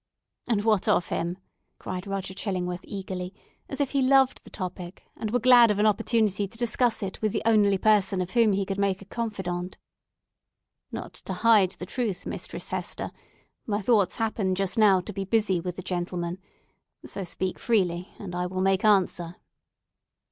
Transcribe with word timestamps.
"And 0.47 0.63
what 0.63 0.87
of 0.87 1.09
him?" 1.09 1.37
cried 1.77 2.07
Roger 2.07 2.33
Chillingworth, 2.33 2.83
eagerly, 2.85 3.35
as 3.69 3.79
if 3.79 3.91
he 3.91 4.01
loved 4.01 4.43
the 4.43 4.49
topic, 4.49 5.03
and 5.19 5.29
were 5.29 5.37
glad 5.37 5.69
of 5.69 5.77
an 5.77 5.85
opportunity 5.85 6.47
to 6.47 6.57
discuss 6.57 7.03
it 7.03 7.21
with 7.21 7.33
the 7.33 7.43
only 7.45 7.77
person 7.77 8.19
of 8.19 8.31
whom 8.31 8.53
he 8.53 8.65
could 8.65 8.79
make 8.79 9.03
a 9.03 9.05
confidant. 9.05 9.77
"Not 10.91 11.13
to 11.13 11.33
hide 11.33 11.73
the 11.73 11.85
truth, 11.85 12.25
Mistress 12.25 12.69
Hester, 12.69 13.11
my 13.67 13.79
thoughts 13.79 14.15
happen 14.15 14.55
just 14.55 14.75
now 14.75 15.01
to 15.01 15.13
be 15.13 15.23
busy 15.23 15.59
with 15.59 15.75
the 15.75 15.83
gentleman. 15.83 16.39
So 17.05 17.23
speak 17.23 17.59
freely 17.59 18.09
and 18.17 18.33
I 18.33 18.47
will 18.47 18.61
make 18.61 18.83
answer." 18.83 19.35